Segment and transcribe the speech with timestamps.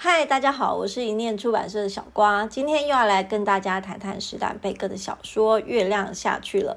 [0.00, 6.76] 嗨，大家好，我是一念出版社的小瓜，今天又要来跟大家谈谈史丹贝克的小说《月亮下去了》。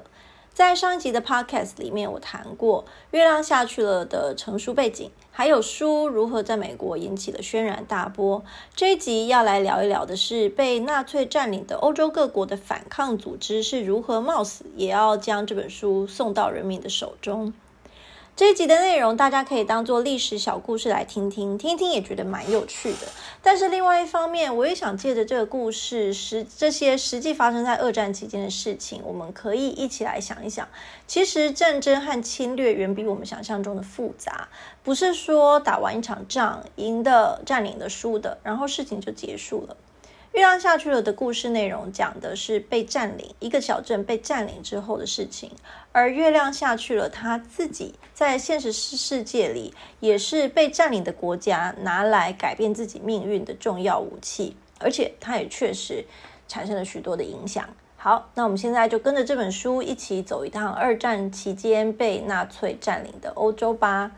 [0.52, 8.42] 在上一集的 podcast 里面，我谈过《月亮下去了》的成书背景，还有书如何在美国引起了轩然大波。
[8.74, 17.54] 这一集要来聊一聊的是，被纳粹占领的欧洲各国的反抗组织是如何冒死也要将这本书送到人民的手中。
[18.34, 23.06] 这一集的内容，大家可以当做历史小故事来听听，听听也觉得蛮有趣的。
[23.42, 30.66] 但是另外一方面，我也想借着这个故事，实这些实际发生在二战期间的事情，我们可以一起来想一想，
[31.06, 34.48] 其实战争和侵略远比我们想象中的复杂，
[34.82, 39.76] 不是说打完一场仗，赢的、占领的、输的，然后事情就结束了。
[40.32, 45.50] 月亮下去了的故事内容讲的是被占领一个小镇被占领之后的事情，
[45.92, 56.02] 而月亮下去了，他自己在现实世世界里也是被占领的国家拿来改变自己命运的重要武器，而且它也确实
[56.48, 57.68] 产生了许多的影响。
[57.98, 64.10] 好，那我们现在就跟着这本书一起走一趟二战期间被纳粹占领的欧洲吧。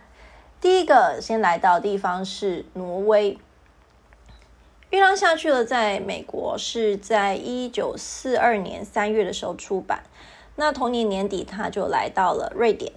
[0.61, 3.37] 第一个先来到地方是挪威。
[4.95, 10.05] 月亮下去了，在美国是在一九四二年三月的时候出版。
[10.55, 12.93] 那同年年底，他就来到了瑞典。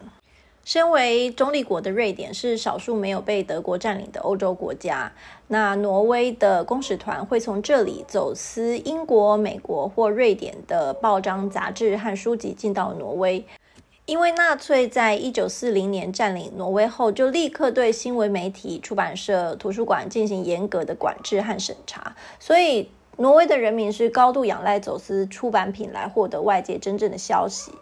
[0.64, 5.12] 身为中立国的瑞典，是少数没有被德国占领的欧洲国家。
[5.48, 13.44] 那挪威的公使团会从这里走私英国、美国或瑞典的报章、杂志和书籍进到挪威。
[14.08, 27.73] 因为纳粹在一九四零年占领挪威后，就立刻对新闻媒体、出版社、图书馆进行严格的管制和审查，所以挪威的人民是高度仰赖走私出版品来获得外界真正的消息。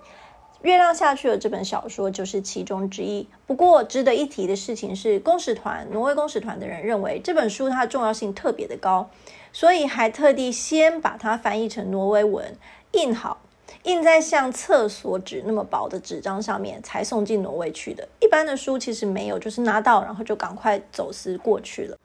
[0.64, 3.28] 月亮下去了这本小说就是其中之一。
[3.46, 9.12] 不过值得一提的事情是，公使团挪威公使团的人认为这本书它的重要性特别的高，
[9.54, 12.58] 所以还特地先把它翻译成挪威文，
[12.94, 13.42] 印好。
[13.86, 18.08] 印在像厕所纸那么薄的纸张上面，才送进挪威去的。
[18.20, 21.96] 一般的书其实没有，就是拿到然后就赶快走私过去了。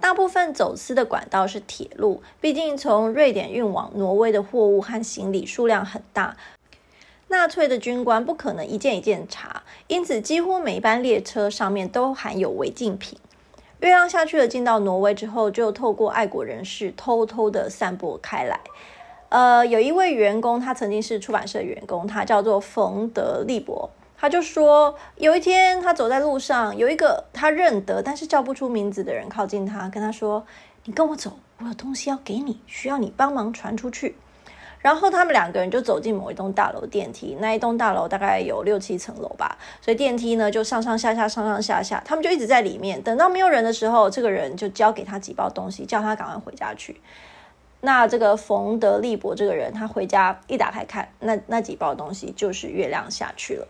[0.00, 6.36] 大部分走私的管道是铁路，毕竟从瑞典运往挪威的货物和行李数量很大，
[7.28, 13.18] 纳粹的军官不可能一件一件查，因此几乎每一班列车上面都含有违禁品。
[13.80, 18.58] 月亮下去了，进到挪威之后，就透过爱国人士偷偷的散播开来。
[19.34, 23.90] 呃，有一位员工，他曾经是出版社员工，他叫做冯德利伯。
[24.16, 30.46] 他就说，有一天他走在路上，有一个他认得但是叫不出名字的人靠近他，跟他说
[30.86, 34.14] ：“你跟我走，我有东西要给你，需要你帮忙传出去。”
[34.78, 43.02] 然后他们两个人就走进某一栋大楼电梯，那一栋大楼大概有六七层楼吧，所以电梯呢就上上下下，上上下下，他们就一直在里面。
[43.02, 47.00] 等到没有人的时候，这个人就交给他几包东西，叫他赶快回家去。
[47.84, 53.68] 那这个冯德利伯这个人，他回家一打开看，那那几包东西就是月亮下去了。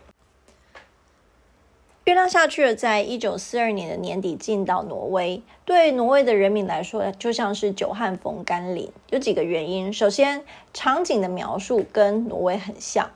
[2.05, 8.89] 月亮下去了，在一九四二年的年底进到挪威，对挪威的人民来说，就像是久旱逢甘霖。
[9.09, 13.11] 有几个原因，首先场景的描述跟挪威很像，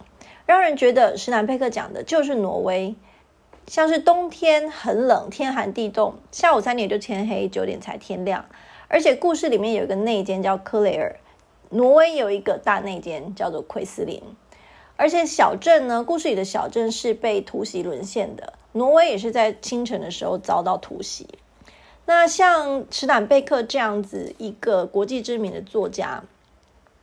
[0.45, 2.93] 让人觉得施南佩克讲的就是挪威，
[3.67, 8.43] 像是冬天很冷，天寒地冻，下午三点就天黑，九点才天亮。
[8.89, 11.15] 而且故事里面有一个内奸叫克雷尔，
[11.69, 14.21] 挪威有一个大内奸叫做奎斯林，
[14.97, 21.27] 而且小镇呢，故事里的小镇是被突袭沦陷的，挪威也是在清晨的时候遭到突袭。
[22.05, 26.23] 那像史坦贝克这样子一个国际知名的作家。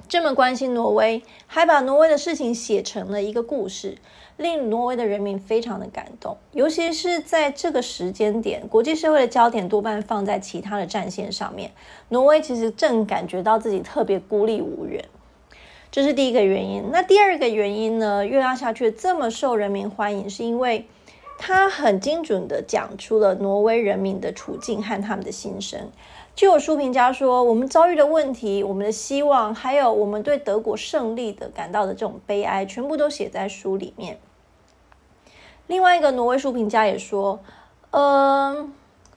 [0.09, 3.99] 这么关心挪威，还把挪威的事情写成了一个故事，
[4.37, 6.37] 令挪威的人民非常的感动。
[6.53, 11.73] 尤其是在这个时间点，国际社会的焦点多半放在其他的战线上面，
[12.11, 15.05] 挪威其实正感觉到自己特别孤立无援。
[15.91, 16.85] 这是第一个原因。
[16.93, 18.25] 那第二个原因呢？
[18.25, 20.87] 月亮下去这么受人民欢迎，是因为
[21.39, 25.91] 他很精准的讲出了挪威人民的处境和他们的心声。
[26.37, 34.19] 就有书评家说，我们遭遇的问题、我们的希望，还有我们对德国胜利的感到的这种悲哀，全部都写在书里面。
[35.67, 37.41] 另外一个挪威书评家也说，
[37.91, 38.71] 嗯，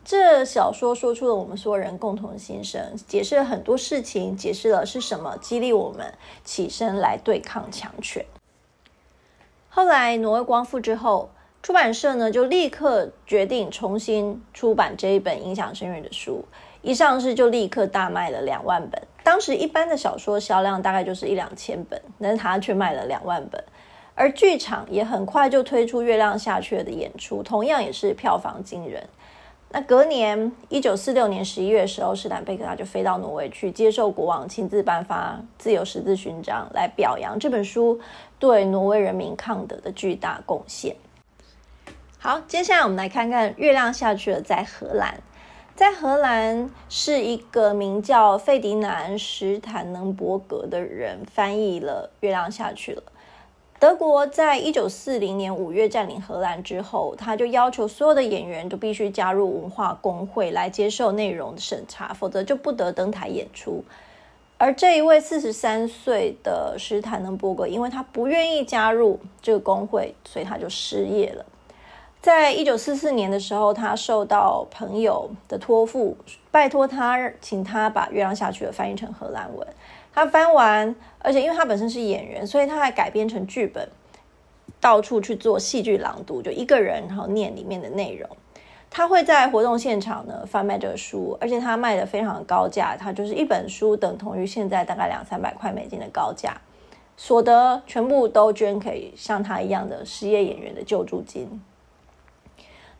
[0.05, 6.13] 这小说说出了我们所有人共同的心声，解释了很多事情，解释了是什么激励我们
[6.45, 8.25] 起身来对抗强权。
[9.67, 16.45] 后来挪威光复之后，出版社呢就立刻决定重新出版这一本影响深远的书。
[16.81, 23.63] 一上市就立刻大卖了两万本，当时一般的小说销量大概就是一两千本，但是它却卖了两万本。
[24.15, 29.01] 而剧场也很快就推出《月亮下去了》的演出，同样也是票房惊人。
[29.71, 37.99] 那隔年一九四六年十一月的时候，史坦贝克他就飞到挪威去接受国王亲自颁发自由十字勋章，来表扬这本书
[38.39, 40.95] 对挪威人民抗德的巨大贡献。
[42.17, 45.13] 好，接下来我们来看看《月亮下去了》在荷兰。
[45.79, 53.01] 在荷兰是一个名叫费迪南·史坦能伯格的人翻译了《月亮下去了》。
[53.79, 63.81] 德国在一九四零年五月占领荷兰之后，他就要求所有的演员都必须加入文化工会来接受内容的审查，否则就不得登台演出。
[64.57, 71.45] 而这一位四十三岁的史坦能伯格，因为他不愿意加入这个工会，所以他就失业了。
[72.21, 76.17] 在一九四四年的时候，他受到朋友的托付，
[76.51, 79.65] 拜托他，请他把《月亮下去了》翻译成荷兰文。
[80.13, 83.87] 他翻完，而且因为他本身是演员，所以他还改编成剧本，
[84.81, 88.29] 到处去做戏剧朗读，就一个人然后念里面的内容。
[88.89, 96.59] 他会在活动现场呢贩卖这个书，而且他卖的非常高价，他就是一本书等同于现在大概两三百块美金的高价，
[97.15, 101.61] 所得全部都捐给像他一样的失业演员的救助金。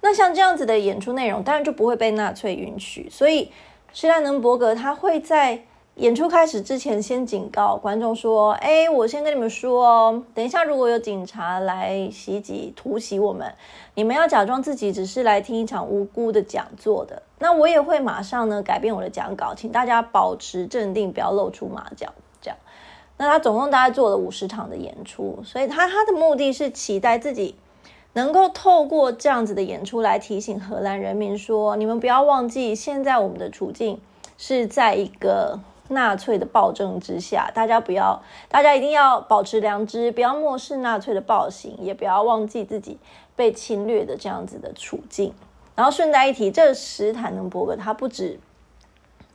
[0.02, 3.10] 那像这样子的演出内容，当然就不会被纳粹允许。
[3.10, 3.52] 所以，
[3.94, 5.62] 施兰登伯格他会在
[5.96, 13.54] 演出开始之前先警告观众说：“哎，我先跟你们说哦，等一下如果有警察来袭击、突袭我们，
[13.96, 17.22] 你们要假装自己只是来听一场无辜的讲座的。
[17.40, 22.14] 那我也会马上呢改变我的讲稿，请大家保持镇定，不要露出马脚。
[22.42, 22.58] 这样，
[23.18, 27.56] 那他总共大概做了五十场的演出，所以他他的目的是期待自己。”
[28.20, 34.02] 能够透过这样子的演出来提醒荷兰人民说：“你们不要忘记，现在我们的处境
[34.38, 35.58] 是在一个
[35.88, 42.98] 纳粹的暴政之下，大家不要，大家一定要保持良知，不要漠视纳粹的暴行，也不要忘记自己
[43.38, 45.34] 被侵略的这样子的处境。”
[45.78, 48.38] 然后顺带一提，这史坦能伯格他不止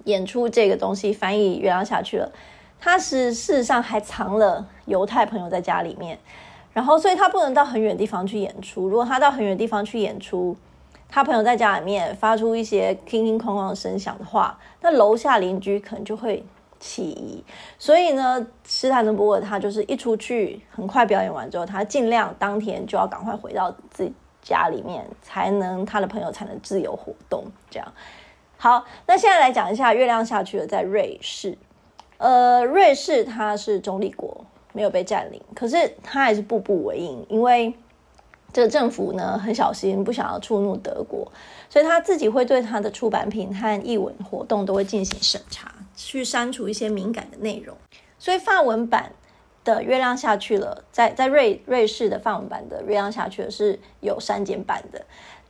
[0.04, 2.30] 演出这个东西，翻译原谅下去了，
[2.78, 6.18] 他是事实上还藏了犹太朋友在家里面。
[6.74, 8.88] 然后，所以他不能到很远地方去演出。
[8.88, 10.54] 如果他到很远地方去演出，
[11.08, 16.44] 他朋友在家里面发出一些叮叮哐哐的声响的话，那楼下邻居可能就会
[16.80, 17.42] 起疑。
[17.78, 24.12] 所以呢，斯坦德伯格他就是一出去，很快表演完之后，他尽量当天就要赶快回到自己
[24.42, 27.44] 家里面，才能他的朋友才能自由活动。
[27.70, 27.92] 这样
[28.56, 31.56] 好，那现在来讲一下月亮下去了，在瑞士。
[32.18, 34.44] 呃，瑞士它是中立国。
[34.74, 37.72] 没有被占领，可是他还是步步为营，因为
[38.52, 41.30] 这个政府呢很小心，不想要触怒德国，
[41.70, 47.76] 所以他自己会对他的出版品和译文活动都会进行审查，去删除一些敏感的内容。
[48.18, 49.12] 所以法文版
[49.62, 55.04] 的《月亮下去了》在在瑞瑞士的法文版的《月亮下去了》是有删减版的。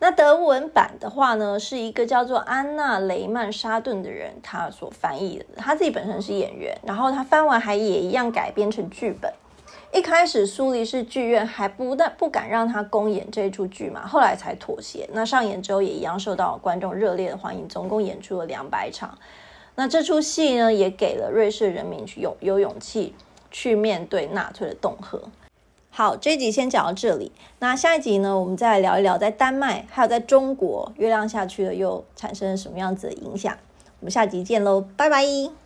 [0.05, 5.47] 那德文版的话呢，是一个叫做安娜雷曼沙顿的人他所翻译的。
[5.57, 9.33] 他自己本身是演员，然后他翻完还也一样改编成剧本。
[9.95, 15.09] 一开始苏黎世剧院还不但不敢让他公演这一出剧嘛，后来才妥协。
[15.15, 19.17] 那上演之后也一样受到观众热烈的欢迎，总共演出了两百场。
[19.75, 23.15] 那这出戏呢，也给了瑞士人民去有有勇气
[23.51, 25.19] 去面对纳粹的恫吓。
[25.97, 27.31] 好，这一集先讲到这里。
[27.61, 33.57] 那下一集呢，我们再来聊一聊在丹麦还有在中国，月亮下去了又产生了什么样子的影响。
[34.01, 35.64] 我们下集见喽，拜拜。